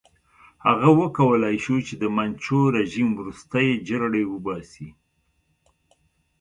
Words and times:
هغه 0.65 0.89
وکولای 0.99 1.55
شو 1.63 1.75
چې 1.87 1.93
د 2.01 2.03
منچو 2.15 2.59
رژیم 2.77 3.09
ورستۍ 3.19 3.69
جرړې 3.87 4.23
وباسي. 4.27 4.89